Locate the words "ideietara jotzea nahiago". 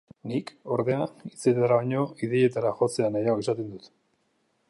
2.29-3.47